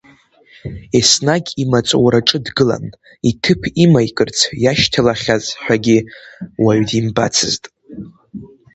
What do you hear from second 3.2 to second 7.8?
иҭыԥ имаикырц иашьҭалахьаз ҳәагьы уаҩ димбацызт.